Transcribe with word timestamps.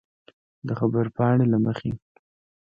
د 0.67 0.69
خبرپاڼې 0.79 1.45
له 1.53 1.57
مخې 1.65 1.91